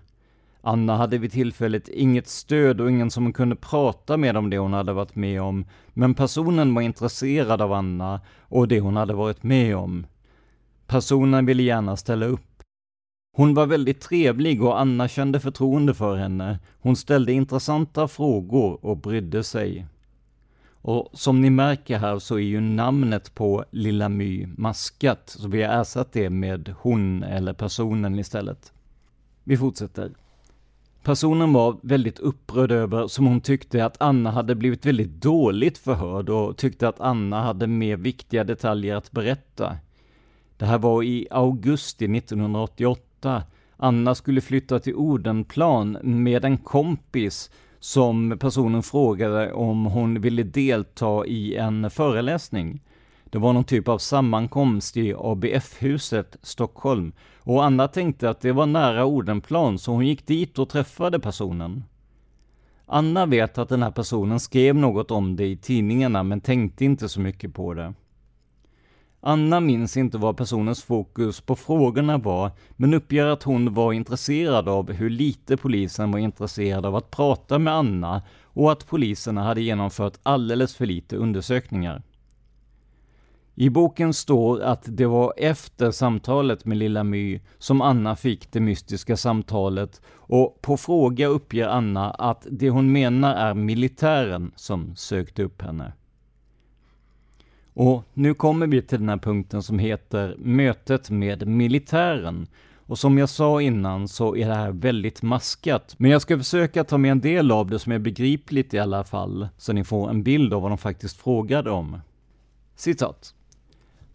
[0.62, 4.74] Anna hade vid tillfället inget stöd och ingen som kunde prata med om det hon
[4.74, 9.44] hade varit med om, men personen var intresserad av Anna och det hon hade varit
[9.44, 10.06] med om.
[10.88, 12.57] Personen ville gärna ställa upp.
[13.38, 16.60] Hon var väldigt trevlig och Anna kände förtroende för henne.
[16.80, 19.86] Hon ställde intressanta frågor och brydde sig.
[20.82, 25.64] Och som ni märker här så är ju namnet på Lilla My maskat, så vi
[25.64, 28.74] har ersatt det med hon eller personen istället.
[29.44, 30.12] Vi fortsätter.
[31.04, 36.30] Personen var väldigt upprörd över, som hon tyckte, att Anna hade blivit väldigt dåligt förhörd
[36.30, 39.78] och tyckte att Anna hade mer viktiga detaljer att berätta.
[40.58, 43.07] Det här var i augusti 1988.
[43.78, 51.26] Anna skulle flytta till Odenplan med en kompis som personen frågade om hon ville delta
[51.26, 52.82] i en föreläsning.
[53.30, 58.66] Det var någon typ av sammankomst i ABF-huset Stockholm och Anna tänkte att det var
[58.66, 61.84] nära Odenplan så hon gick dit och träffade personen.
[62.86, 67.10] Anna vet att den här personen skrev något om det i tidningarna men tänkte inte
[67.10, 67.94] så mycket på det.
[69.22, 74.70] Anna minns inte vad personens fokus på frågorna var, men uppger att hon var intresserad
[74.70, 79.62] av hur lite polisen var intresserad av att prata med Anna och att poliserna hade
[79.62, 82.04] genomfört alldeles för lite undersökningar.
[83.56, 88.60] I boken står att det var efter samtalet med Lilla My som Anna fick det
[88.60, 95.44] mystiska samtalet och på fråga uppger Anna att det hon menar är militären som sökte
[95.44, 95.94] upp henne.
[97.80, 102.48] Och nu kommer vi till den här punkten som heter mötet med militären.
[102.76, 105.96] Och som jag sa innan så är det här väldigt maskat.
[105.98, 109.04] Men jag ska försöka ta med en del av det som är begripligt i alla
[109.04, 112.00] fall, så ni får en bild av vad de faktiskt frågade om.
[112.76, 113.34] Citat.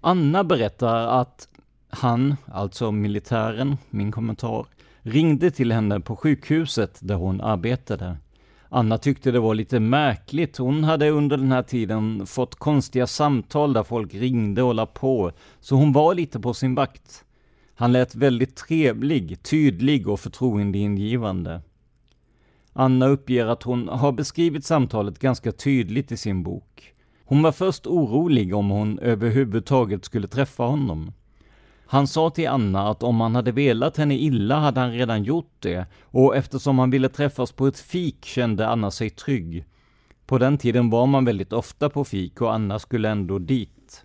[0.00, 1.48] Anna berättar att
[1.90, 4.66] han, alltså militären, min kommentar,
[5.02, 8.16] ringde till henne på sjukhuset där hon arbetade.
[8.74, 10.56] Anna tyckte det var lite märkligt.
[10.56, 15.32] Hon hade under den här tiden fått konstiga samtal där folk ringde och la på,
[15.60, 17.24] så hon var lite på sin vakt.
[17.74, 21.60] Han lät väldigt trevlig, tydlig och förtroendeingivande.
[22.72, 26.94] Anna uppger att hon har beskrivit samtalet ganska tydligt i sin bok.
[27.24, 31.12] Hon var först orolig om hon överhuvudtaget skulle träffa honom.
[31.92, 35.56] Han sa till Anna att om han hade velat henne illa hade han redan gjort
[35.58, 39.64] det, och eftersom han ville träffas på ett fik kände Anna sig trygg.
[40.26, 44.04] På den tiden var man väldigt ofta på fik och Anna skulle ändå dit.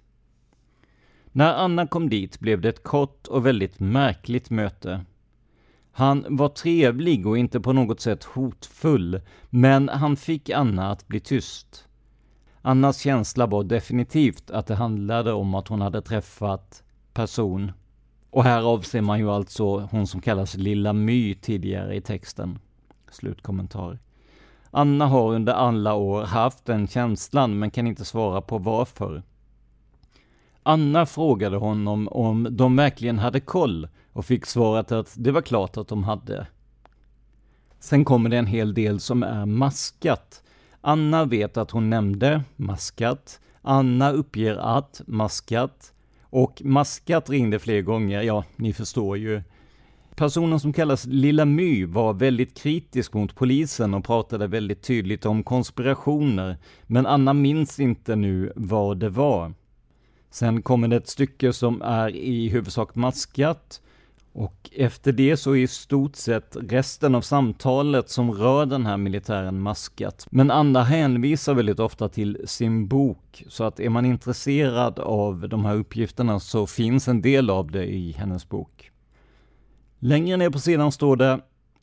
[1.32, 5.06] När Anna kom dit blev det ett kort och väldigt märkligt möte.
[5.92, 11.20] Han var trevlig och inte på något sätt hotfull, men han fick Anna att bli
[11.20, 11.88] tyst.
[12.62, 16.84] Annas känsla var definitivt att det handlade om att hon hade träffat
[17.18, 17.72] person.
[18.30, 22.60] Och här avser man ju alltså hon som kallas Lilla My tidigare i texten.
[23.12, 24.00] Slutkommentar.
[24.72, 29.24] Anna har under alla år haft den känslan, men kan inte svara på varför.
[30.64, 35.78] Anna frågade honom om de verkligen hade koll och fick svaret att det var klart
[35.78, 36.48] att de hade.
[37.80, 40.44] Sen kommer det en hel del som är maskat.
[40.82, 43.40] Anna vet att hon nämnde maskat.
[43.62, 45.94] Anna uppger att maskat.
[46.30, 49.42] Och Maskat ringde fler gånger, ja, ni förstår ju.
[50.16, 55.44] personen som kallas Lilla My var väldigt kritisk mot polisen och pratade väldigt tydligt om
[55.44, 59.54] konspirationer, men Anna minns inte nu vad det var.
[60.30, 63.82] Sen kommer det ett stycke som är i huvudsak maskat
[64.38, 68.98] och efter det så är i stort sett resten av samtalet som rör den här
[68.98, 70.28] militären maskat.
[70.30, 75.66] Men Anna hänvisar väldigt ofta till sin bok, så att är man intresserad av de
[75.66, 78.92] här uppgifterna så finns en del av det i hennes bok.
[80.00, 81.40] Längre ner på sidan står det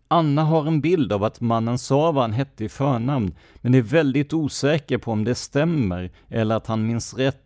[0.08, 3.82] Anna har en bild av att mannen sa vad han hette i förnamn, men är
[3.82, 7.43] väldigt osäker på om det stämmer eller att han minns rätt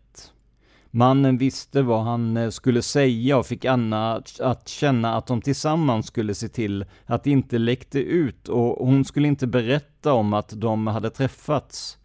[0.90, 6.06] Mannen visste vad han eh, skulle säga och fick Anna att känna att de tillsammans
[6.06, 10.52] skulle se till att det inte läckte ut och hon skulle inte berätta om att
[10.56, 11.98] de hade träffats.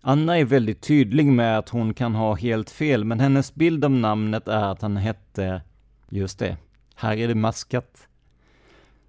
[0.00, 3.90] Anna är väldigt tydlig med att hon kan ha helt fel, men hennes bild av
[3.90, 5.62] namnet är att han hette,
[6.08, 6.56] just det,
[6.94, 8.08] här är det maskat.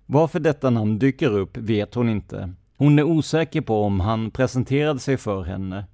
[0.06, 2.54] Varför detta namn dyker upp vet hon inte.
[2.78, 5.86] Hon är osäker på om han presenterade sig för henne.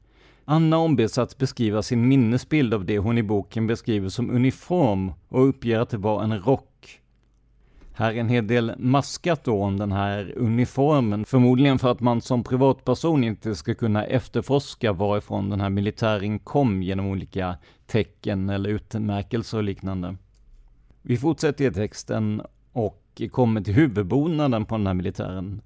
[0.49, 5.49] Anna ombeds att beskriva sin minnesbild av det hon i boken beskriver som uniform och
[5.49, 6.99] uppger att det var en rock.
[7.93, 12.21] Här är en hel del maskat då om den här uniformen, förmodligen för att man
[12.21, 18.69] som privatperson inte ska kunna efterforska varifrån den här militären kom genom olika tecken eller
[18.69, 20.15] utmärkelser och liknande.
[21.01, 22.41] Vi fortsätter i texten
[22.71, 25.61] och kommer till huvudbonaden på den här militären.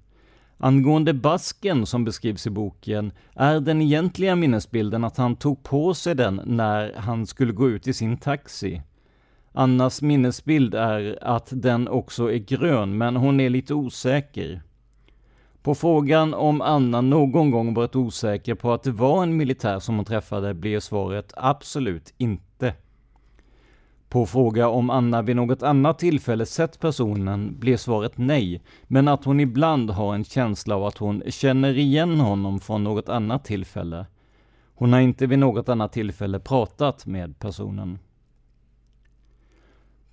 [0.64, 6.14] Angående basken som beskrivs i boken är den egentliga minnesbilden att han tog på sig
[6.14, 8.82] den när han skulle gå ut i sin taxi.
[9.52, 14.62] Annas minnesbild är att den också är grön, men hon är lite osäker.
[15.62, 19.96] På frågan om Anna någon gång varit osäker på att det var en militär som
[19.96, 22.74] hon träffade blir svaret absolut inte.
[24.12, 29.24] På fråga om Anna vid något annat tillfälle sett personen blir svaret nej, men att
[29.24, 34.06] hon ibland har en känsla av att hon känner igen honom från något annat tillfälle.
[34.74, 37.98] Hon har inte vid något annat tillfälle pratat med personen.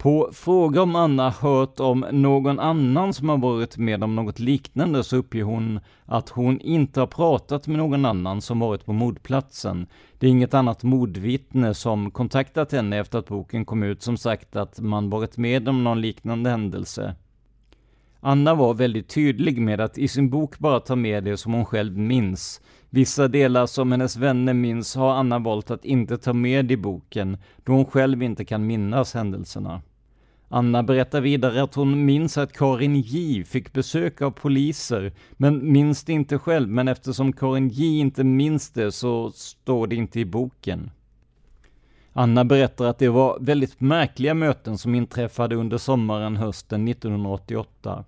[0.01, 5.03] På fråga om Anna hört om någon annan som har varit med om något liknande
[5.03, 9.87] så uppger hon att hon inte har pratat med någon annan som varit på mordplatsen.
[10.19, 14.55] Det är inget annat mordvittne som kontaktat henne efter att boken kom ut som sagt
[14.55, 17.15] att man varit med om någon liknande händelse.
[18.19, 21.65] Anna var väldigt tydlig med att i sin bok bara ta med det som hon
[21.65, 22.61] själv minns.
[22.89, 27.37] Vissa delar som hennes vänner minns har Anna valt att inte ta med i boken,
[27.63, 29.81] då hon själv inte kan minnas händelserna.
[30.51, 36.03] Anna berättar vidare att hon minns att Karin J fick besök av poliser, men minns
[36.03, 40.25] det inte själv, men eftersom Karin J inte minns det så står det inte i
[40.25, 40.91] boken.
[42.13, 48.05] Anna berättar att det var väldigt märkliga möten som inträffade under sommaren hösten 1988.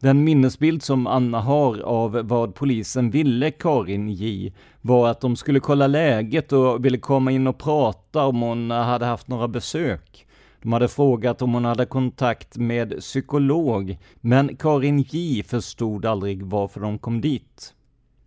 [0.00, 5.60] Den minnesbild som Anna har av vad polisen ville Karin J var att de skulle
[5.60, 10.26] kolla läget och ville komma in och prata om hon hade haft några besök.
[10.62, 16.80] De hade frågat om hon hade kontakt med psykolog, men Karin J förstod aldrig varför
[16.80, 17.74] de kom dit.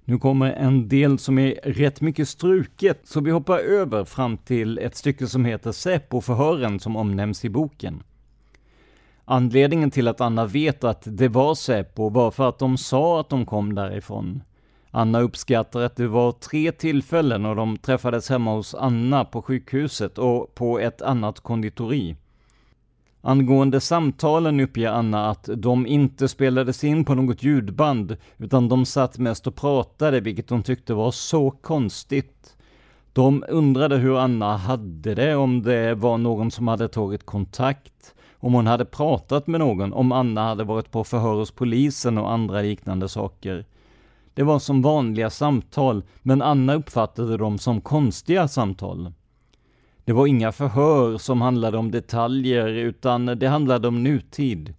[0.06, 4.78] Nu kommer en del som är rätt mycket struket, så vi hoppar över fram till
[4.78, 8.04] ett stycke som heter Säpo-förhören som omnämns i boken.
[9.26, 13.30] Anledningen till att Anna vet att det var Säpo var för att de sa att
[13.30, 14.44] de kom därifrån.
[14.92, 20.18] Anna uppskattar att det var tre tillfällen och de träffades hemma hos Anna på sjukhuset
[20.18, 22.16] och på ett annat konditori.
[23.28, 29.18] Angående samtalen uppger Anna att de inte spelades in på något ljudband, utan de satt
[29.18, 32.58] mest och pratade, vilket hon tyckte var så konstigt.
[33.14, 38.54] De undrade hur Anna hade det, om det var någon som hade tagit kontakt, om
[38.54, 42.62] hon hade pratat med någon, om Anna hade varit på förhör hos polisen och andra
[42.62, 43.66] liknande saker.
[44.34, 49.14] Det var som vanliga samtal, men Anna uppfattade dem som konstiga samtal.
[50.06, 54.74] Det var inga förhör som handlade om detaljer, utan det handlade om nutid.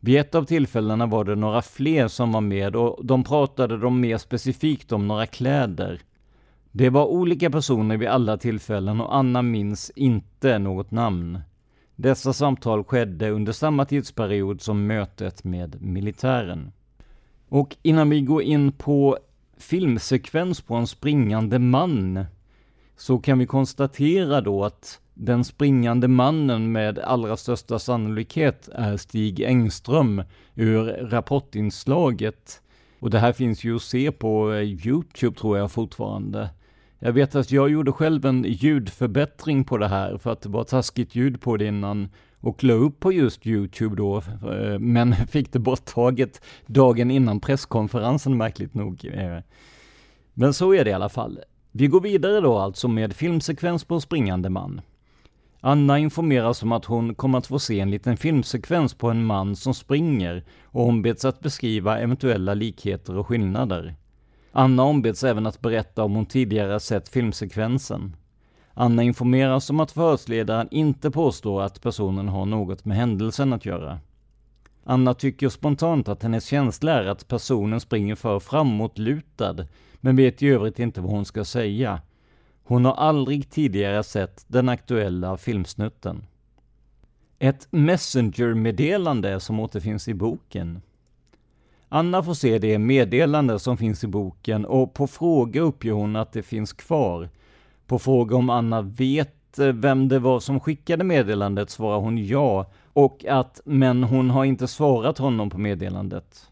[0.00, 4.00] Vid ett av tillfällena var det några fler som var med och de pratade de
[4.00, 6.00] mer specifikt om några kläder.
[6.72, 11.40] Det var olika personer vid alla tillfällen och Anna minns inte något namn.
[11.96, 16.72] Dessa samtal skedde under samma tidsperiod som mötet med militären.
[17.48, 19.18] Och innan vi går in på
[19.58, 22.24] filmsekvens på en springande man
[23.00, 29.40] så kan vi konstatera då att den springande mannen med allra största sannolikhet är Stig
[29.40, 30.22] Engström
[30.54, 32.62] ur Rapportinslaget.
[32.98, 36.50] Och det här finns ju att se på eh, Youtube tror jag fortfarande.
[36.98, 40.64] Jag vet att jag gjorde själv en ljudförbättring på det här för att det var
[40.64, 42.08] taskigt ljud på det innan
[42.40, 48.36] och la upp på just Youtube då, eh, men fick det borttaget dagen innan presskonferensen
[48.36, 49.04] märkligt nog.
[49.12, 49.38] Eh.
[50.34, 51.40] Men så är det i alla fall.
[51.72, 54.80] Vi går vidare då alltså med filmsekvens på springande man.
[55.60, 59.56] Anna informeras om att hon kommer att få se en liten filmsekvens på en man
[59.56, 63.94] som springer och ombeds att beskriva eventuella likheter och skillnader.
[64.52, 68.16] Anna ombeds även att berätta om hon tidigare sett filmsekvensen.
[68.74, 73.98] Anna informeras om att förhörsledaren inte påstår att personen har något med händelsen att göra.
[74.84, 79.66] Anna tycker spontant att hennes känsla är att personen springer för framåtlutad,
[80.00, 82.00] men vet i övrigt inte vad hon ska säga.
[82.62, 86.26] Hon har aldrig tidigare sett den aktuella filmsnutten.
[87.38, 90.82] Ett Messenger-meddelande som återfinns i boken.
[91.88, 96.32] Anna får se det meddelande som finns i boken och på fråga uppger hon att
[96.32, 97.28] det finns kvar.
[97.86, 102.70] På fråga om Anna vet eh, vem det var som skickade meddelandet svarar hon ja
[102.92, 106.50] och att men hon har inte svarat honom på meddelandet.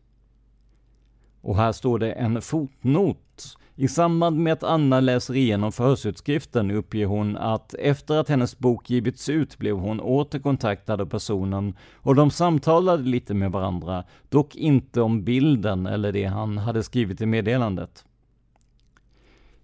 [1.41, 7.07] Och här står det en fotnot i samband med att Anna läser igenom förhörsutskriften uppger
[7.07, 12.15] hon att efter att hennes bok givits ut blev hon åter kontaktad av personen och
[12.15, 17.27] de samtalade lite med varandra, dock inte om bilden eller det han hade skrivit i
[17.27, 18.05] meddelandet.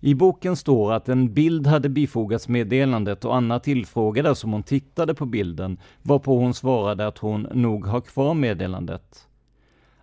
[0.07, 5.15] I boken står att en bild hade bifogats meddelandet och Anna tillfrågades om hon tittade
[5.15, 9.29] på bilden, varpå hon svarade att hon nog har kvar meddelandet.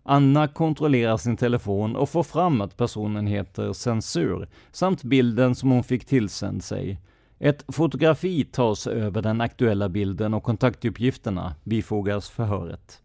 [0.04, 5.84] Anna kontrollerar sin telefon och får fram att personen heter Censur, samt bilden som hon
[5.84, 7.00] fick tillsänd sig.
[7.40, 13.02] Ett fotografi tas över den aktuella bilden och kontaktuppgifterna bifogas förhöret.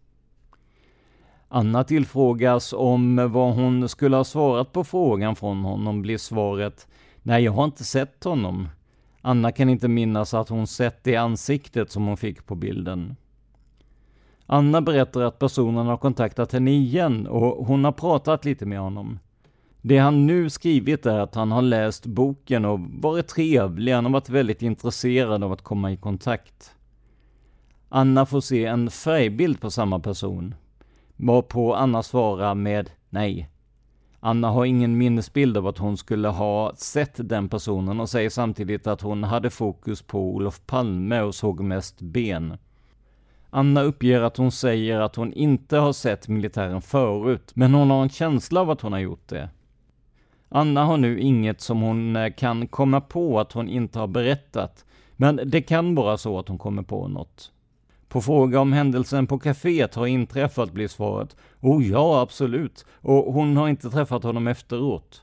[1.48, 6.86] Anna tillfrågas om vad hon skulle ha svarat på frågan från honom blir svaret
[7.26, 8.68] Nej, jag har inte sett honom.
[9.20, 13.16] Anna kan inte minnas att hon sett det ansiktet som hon fick på bilden.
[14.46, 19.18] Anna berättar att personen har kontaktat henne igen och hon har pratat lite med honom.
[19.80, 24.12] Det han nu skrivit är att han har läst boken och varit trevlig, han har
[24.12, 26.72] varit väldigt intresserad av att komma i kontakt.
[27.88, 30.54] Anna får se en färgbild på samma person,
[31.16, 33.48] varpå Anna svarar med nej.
[34.20, 38.86] Anna har ingen minnesbild av att hon skulle ha sett den personen och säger samtidigt
[38.86, 42.58] att hon hade fokus på Olof Palme och såg mest ben.
[43.50, 48.02] Anna uppger att hon säger att hon inte har sett militären förut, men hon har
[48.02, 49.50] en känsla av att hon har gjort det.
[50.48, 54.84] Anna har nu inget som hon eh, kan komma på att hon inte har berättat,
[55.16, 57.52] men det kan vara så att hon kommer på något.
[58.16, 63.56] På fråga om händelsen på kaféet har inträffat blir svaret ”Oh ja, absolut” och hon
[63.56, 65.22] har inte träffat honom efteråt.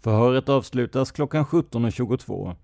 [0.00, 2.54] Förhöret avslutas klockan 17.22.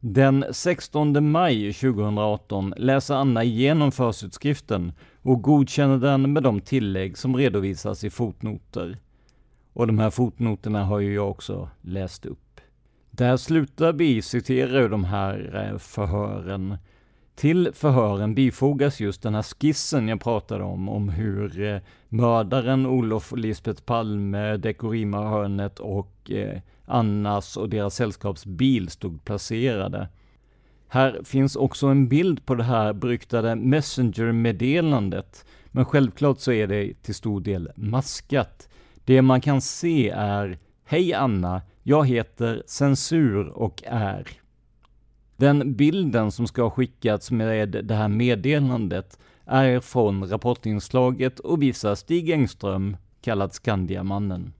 [0.00, 7.36] Den 16 maj 2018 läser Anna igenom försutskriften och godkänner den med de tillägg som
[7.36, 8.98] redovisas i fotnoter.
[9.72, 12.60] Och de här fotnoterna har ju jag också läst upp.
[13.10, 16.76] Där slutar vi citera ur de här eh, förhören.
[17.34, 23.32] Till förhören bifogas just den här skissen jag pratade om, om hur eh, mördaren Olof
[23.36, 30.08] Lisbeth Palme, Dekorima-hörnet och eh, Annas och deras sällskapsbil stod placerade.
[30.88, 37.02] Här finns också en bild på det här beryktade Messenger-meddelandet, men självklart så är det
[37.02, 38.68] till stor del maskat.
[39.04, 44.41] Det man kan se är Hej Anna, jag heter Censur och är.
[45.42, 51.94] Den bilden som ska ha skickats med det här meddelandet är från Rapportinslaget och visar
[51.94, 54.52] Stig Engström, kallad Skandiamannen.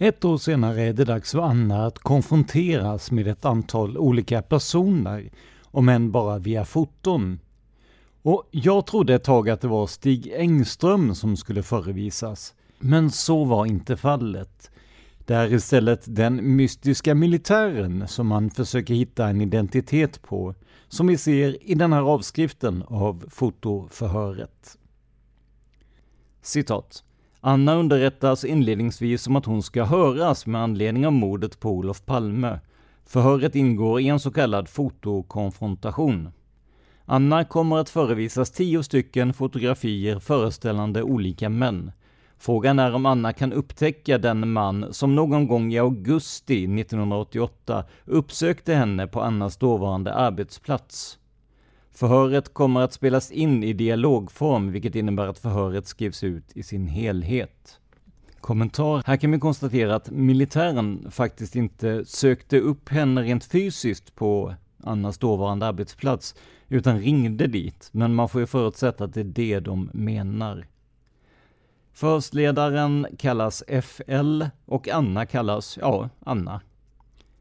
[0.00, 5.30] Ett år senare är det dags för Anna att konfronteras med ett antal olika personer,
[5.62, 7.40] om än bara via foton.
[8.22, 13.44] Och jag trodde ett tag att det var Stig Engström som skulle förevisas, men så
[13.44, 14.70] var inte fallet.
[15.30, 20.54] Det är istället den mystiska militären som man försöker hitta en identitet på,
[20.88, 24.78] som vi ser i den här avskriften av fotoförhöret.
[26.42, 27.04] Citat.
[27.40, 32.60] Anna underrättas inledningsvis om att hon ska höras med anledning av mordet på Olof Palme.
[33.06, 36.28] Förhöret ingår i en så kallad fotokonfrontation.
[37.04, 41.92] Anna kommer att förevisas tio stycken fotografier föreställande olika män.
[42.42, 48.74] Frågan är om Anna kan upptäcka den man som någon gång i augusti 1988 uppsökte
[48.74, 51.18] henne på Annas dåvarande arbetsplats.
[51.90, 56.86] Förhöret kommer att spelas in i dialogform, vilket innebär att förhöret skrivs ut i sin
[56.86, 57.80] helhet.
[58.40, 59.02] Kommentar.
[59.06, 65.18] Här kan vi konstatera att militären faktiskt inte sökte upp henne rent fysiskt på Annas
[65.18, 66.34] dåvarande arbetsplats,
[66.68, 67.88] utan ringde dit.
[67.92, 70.66] Men man får ju förutsätta att det är det de menar.
[71.92, 76.60] Förstledaren kallas FL och Anna kallas, ja, Anna.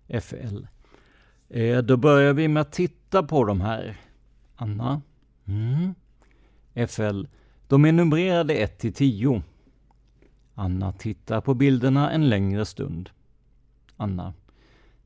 [0.08, 0.66] FL.
[1.50, 3.98] Eh, då börjar vi med att titta på de här.
[4.56, 5.02] Anna.
[5.46, 5.96] Mm.
[6.88, 7.24] FL.
[7.68, 9.44] De är numrerade 1 till 10.
[10.56, 13.10] Anna tittar på bilderna en längre stund.
[13.98, 14.34] Anna.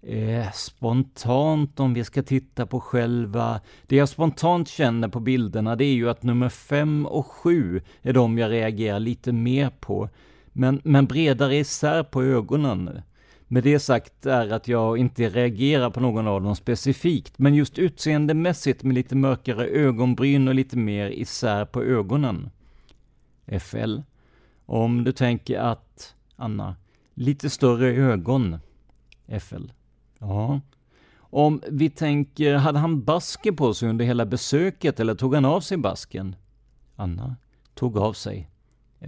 [0.05, 3.61] Eh, spontant om vi ska titta på själva...
[3.87, 8.13] Det jag spontant känner på bilderna det är ju att nummer 5 och 7 är
[8.13, 10.09] de jag reagerar lite mer på.
[10.53, 13.01] Men, men bredare isär på ögonen.
[13.47, 17.79] Med det sagt är att jag inte reagerar på någon av dem specifikt, men just
[17.79, 22.49] utseendemässigt med lite mörkare ögonbryn och lite mer isär på ögonen.
[23.59, 23.97] FL.
[24.65, 26.75] Om du tänker att, Anna,
[27.13, 28.57] lite större ögon.
[29.39, 29.65] FL.
[30.23, 30.61] Ja.
[31.19, 35.61] Om vi tänker, hade han basker på sig under hela besöket eller tog han av
[35.61, 36.35] sig basken?
[36.95, 37.35] Anna.
[37.73, 38.49] Tog av sig.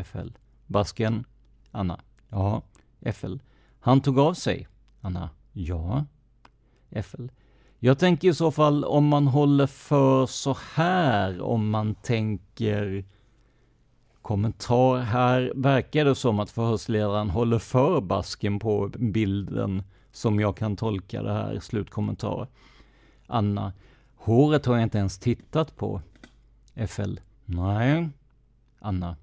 [0.03, 0.29] FL.
[0.67, 1.25] Basken?
[1.71, 1.99] Anna.
[2.29, 2.61] Ja.
[3.13, 3.35] FL.
[3.79, 4.67] Han tog av sig.
[5.01, 5.29] Anna.
[5.51, 6.05] Ja.
[7.03, 7.27] FL.
[7.79, 13.05] Jag tänker i så fall om man håller för så här, om man tänker
[14.21, 14.97] kommentar.
[14.97, 19.83] Här verkar det som att förhörsledaren håller för basken på bilden
[20.15, 21.59] som jag kan tolka det här.
[21.59, 22.47] Slutkommentar.
[23.27, 23.73] Anna.
[24.15, 26.01] Håret har jag inte ens tittat på.
[26.87, 27.15] FL.
[27.45, 28.09] Nej.
[28.79, 29.15] Anna.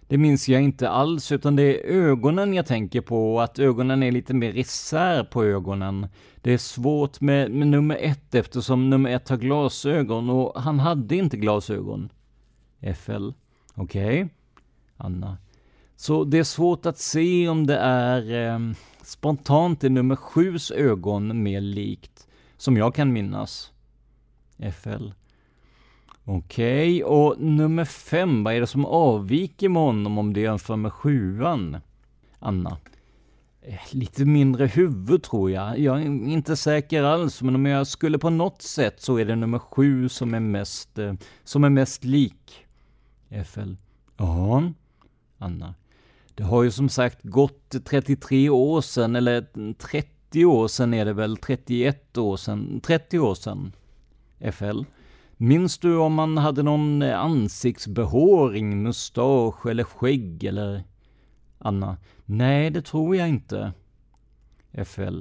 [0.00, 4.02] Det minns jag inte alls, utan det är ögonen jag tänker på, och att ögonen
[4.02, 6.06] är lite mer isär på ögonen.
[6.42, 11.16] Det är svårt med, med nummer ett eftersom nummer ett har glasögon och han hade
[11.16, 12.12] inte glasögon.
[12.96, 13.30] FL.
[13.74, 14.22] Okej.
[14.24, 14.28] Okay.
[14.96, 15.36] Anna.
[16.00, 18.58] Så det är svårt att se om det är eh,
[19.02, 23.72] spontant i nummer sjus ögon mer likt, som jag kan minnas.
[24.72, 25.10] FL.
[26.24, 30.76] Okej, okay, och nummer fem, vad är det som avviker med honom om det jämför
[30.76, 31.76] med sjuan?
[32.38, 32.78] Anna.
[33.62, 35.78] Eh, lite mindre huvud tror jag.
[35.78, 39.36] Jag är inte säker alls, men om jag skulle på något sätt så är det
[39.36, 42.66] nummer sju som är mest, eh, som är mest lik.
[43.44, 43.74] FL.
[44.16, 44.72] Ja.
[45.38, 45.74] Anna.
[46.38, 51.12] Det har ju som sagt gått 33 år sedan, eller 30 år sedan är det
[51.12, 53.72] väl, 31 år sedan, 30 år sedan.
[54.52, 54.82] FL.
[55.36, 60.84] Minns du om man hade någon ansiktsbehåring, mustasch eller skägg eller?
[61.58, 61.96] Anna.
[62.24, 63.72] Nej, det tror jag inte.
[64.84, 65.20] FL.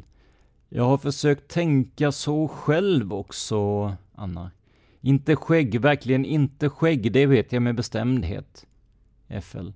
[0.70, 4.51] Jag har försökt tänka så själv också, Anna.
[5.01, 8.65] Inte skägg, verkligen inte skägg, det vet jag med bestämdhet.
[9.41, 9.70] FL.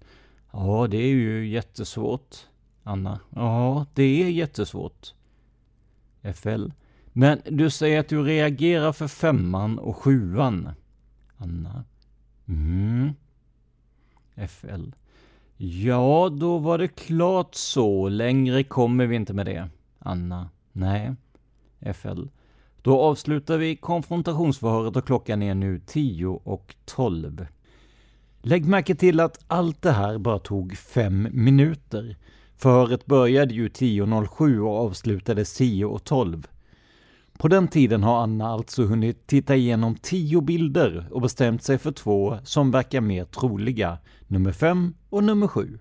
[0.53, 2.35] Ja, det är ju jättesvårt,
[2.83, 3.19] Anna.
[3.29, 5.13] Ja, det är jättesvårt.
[6.33, 6.67] FL.
[7.13, 10.69] Men du säger att du reagerar för femman och sjuan.
[11.37, 11.83] Anna.
[12.47, 13.13] Mm.
[14.47, 14.91] FL.
[15.57, 18.09] Ja, då var det klart så.
[18.09, 19.69] Längre kommer vi inte med det.
[19.99, 20.49] Anna.
[20.71, 21.15] Nej.
[21.93, 22.23] FL.
[22.81, 27.47] Då avslutar vi konfrontationsförhöret och klockan är nu 10 och 12.
[28.43, 32.17] Lägg märke till att allt det här bara tog fem minuter.
[32.57, 36.45] Förhöret började ju 10.07 och avslutades 10.12.
[37.37, 41.91] På den tiden har Anna alltså hunnit titta igenom tio bilder och bestämt sig för
[41.91, 45.79] två som verkar mer troliga, nummer fem och nummer sju.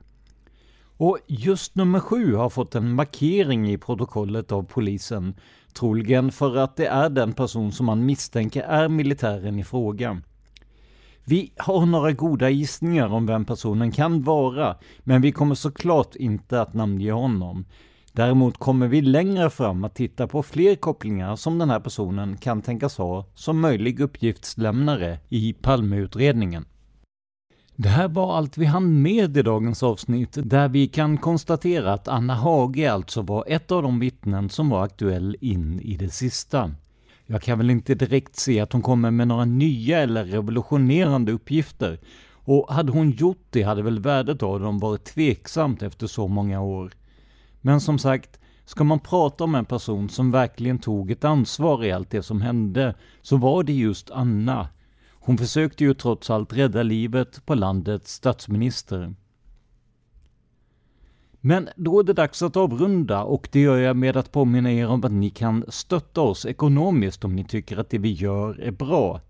[0.97, 5.35] Och just nummer sju har fått en markering i protokollet av polisen,
[5.73, 10.23] troligen för att det är den person som man misstänker är militären i fråga.
[11.31, 16.61] Vi har några goda gissningar om vem personen kan vara, men vi kommer såklart inte
[16.61, 17.65] att namnge honom.
[18.13, 22.63] Däremot kommer vi längre fram att titta på fler kopplingar som den här personen kan
[22.63, 26.65] tänkas ha som möjlig uppgiftslämnare i Palmeutredningen.
[27.77, 32.09] Det här var allt vi hann med i dagens avsnitt, där vi kan konstatera att
[32.09, 36.71] Anna Hage alltså var ett av de vittnen som var aktuell in i det sista.
[37.33, 42.01] Jag kan väl inte direkt se att hon kommer med några nya eller revolutionerande uppgifter,
[42.33, 46.61] och hade hon gjort det hade väl värdet av dem varit tveksamt efter så många
[46.61, 46.93] år.
[47.61, 51.93] Men som sagt, ska man prata om en person som verkligen tog ett ansvar i
[51.93, 54.69] allt det som hände, så var det just Anna.
[55.11, 59.15] Hon försökte ju trots allt rädda livet på landets statsminister.
[61.41, 64.89] Men då är det dags att avrunda och det gör jag med att påminna er
[64.89, 68.71] om att ni kan stötta oss ekonomiskt om ni tycker att det vi gör är
[68.71, 69.21] bra.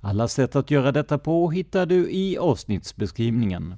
[0.00, 3.74] Alla sätt att göra detta på hittar du i avsnittsbeskrivningen.